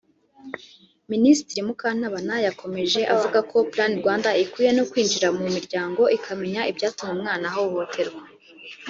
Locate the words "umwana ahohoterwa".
7.17-8.23